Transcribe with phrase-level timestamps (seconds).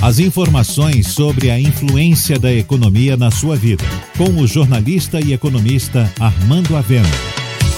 [0.00, 3.84] As informações sobre a influência da economia na sua vida,
[4.16, 7.08] com o jornalista e economista Armando Avena.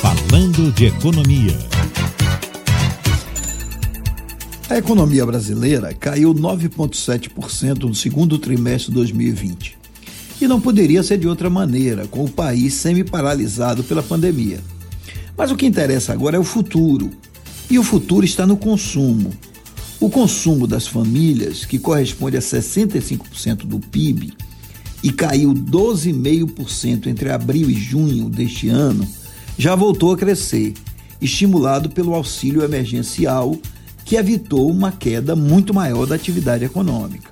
[0.03, 1.57] Falando de economia.
[4.69, 9.79] A economia brasileira caiu 9,7% no segundo trimestre de 2020.
[10.43, 14.61] E não poderia ser de outra maneira, com o país semi-paralisado pela pandemia.
[15.39, 17.11] Mas o que interessa agora é o futuro.
[17.71, 19.33] E o futuro está no consumo.
[20.01, 24.33] O consumo das famílias, que corresponde a 65% do PIB,
[25.03, 29.07] e caiu 12,5% entre abril e junho deste ano,
[29.59, 30.73] já voltou a crescer,
[31.21, 33.55] estimulado pelo auxílio emergencial,
[34.03, 37.31] que evitou uma queda muito maior da atividade econômica.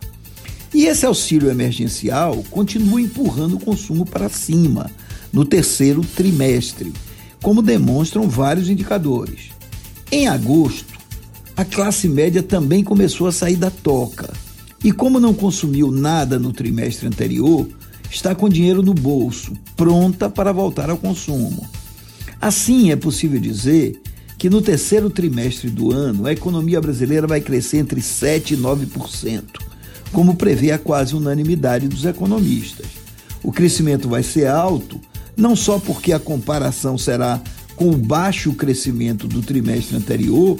[0.75, 4.91] E esse auxílio emergencial continua empurrando o consumo para cima
[5.33, 6.93] no terceiro trimestre,
[7.43, 9.53] como demonstram vários indicadores.
[10.13, 10.98] Em agosto,
[11.59, 14.33] a classe média também começou a sair da toca.
[14.85, 17.69] E como não consumiu nada no trimestre anterior,
[18.09, 21.69] está com dinheiro no bolso, pronta para voltar ao consumo.
[22.41, 24.01] Assim, é possível dizer
[24.39, 29.43] que no terceiro trimestre do ano a economia brasileira vai crescer entre 7% e 9%,
[30.13, 32.87] como prevê a quase unanimidade dos economistas.
[33.43, 35.01] O crescimento vai ser alto,
[35.37, 37.43] não só porque a comparação será
[37.75, 40.57] com o baixo crescimento do trimestre anterior,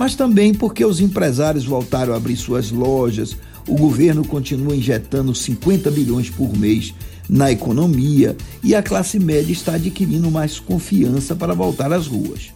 [0.00, 3.36] mas também porque os empresários voltaram a abrir suas lojas,
[3.68, 6.94] o governo continua injetando 50 bilhões por mês
[7.28, 8.34] na economia
[8.64, 12.50] e a classe média está adquirindo mais confiança para voltar às ruas.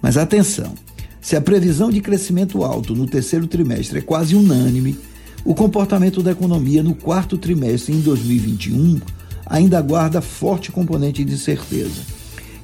[0.00, 0.72] Mas atenção,
[1.20, 4.96] se a previsão de crescimento alto no terceiro trimestre é quase unânime,
[5.44, 9.00] o comportamento da economia no quarto trimestre em 2021
[9.46, 12.02] ainda guarda forte componente de certeza.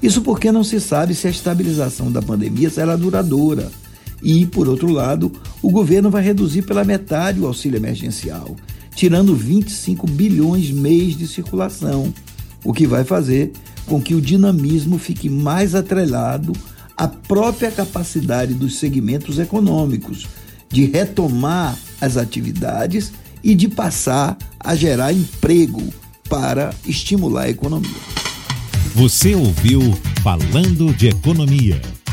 [0.01, 3.73] Isso porque não se sabe se a estabilização da pandemia será duradoura
[4.25, 5.31] e, por outro lado,
[5.61, 8.57] o governo vai reduzir pela metade o auxílio emergencial,
[8.97, 12.13] tirando 25 bilhões mês de circulação,
[12.65, 13.53] o que vai fazer
[13.85, 16.55] com que o dinamismo fique mais atrelado
[16.97, 20.27] à própria capacidade dos segmentos econômicos
[20.71, 25.83] de retomar as atividades e de passar a gerar emprego
[26.31, 27.91] para estimular a economia.
[28.95, 29.81] Você ouviu
[30.23, 31.94] Falando de Economia